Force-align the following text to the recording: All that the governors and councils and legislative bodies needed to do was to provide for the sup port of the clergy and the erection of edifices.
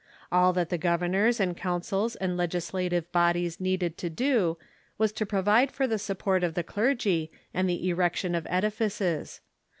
All 0.31 0.51
that 0.53 0.69
the 0.69 0.79
governors 0.79 1.39
and 1.39 1.55
councils 1.55 2.15
and 2.15 2.35
legislative 2.35 3.11
bodies 3.11 3.59
needed 3.59 3.99
to 3.99 4.09
do 4.09 4.57
was 4.97 5.11
to 5.11 5.27
provide 5.27 5.71
for 5.71 5.85
the 5.85 5.99
sup 5.99 6.17
port 6.17 6.43
of 6.43 6.55
the 6.55 6.63
clergy 6.63 7.31
and 7.53 7.69
the 7.69 7.87
erection 7.87 8.33
of 8.33 8.47
edifices. 8.49 9.41